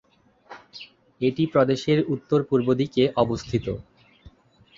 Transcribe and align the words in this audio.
এটি 1.21 1.43
প্রদেশের 1.53 1.99
উত্তর-পূর্ব 2.13 2.67
দিকে 2.73 3.03
অবস্থিত। 3.15 3.65